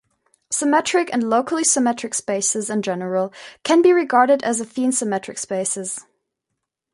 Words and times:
Symmetric 0.49 1.11
and 1.13 1.29
locally 1.29 1.63
symmetric 1.63 2.15
spaces 2.15 2.71
in 2.71 2.81
general 2.81 3.31
can 3.63 3.83
be 3.83 3.93
regarded 3.93 4.41
as 4.41 4.59
affine 4.59 4.91
symmetric 4.91 5.37
spaces. 5.37 6.07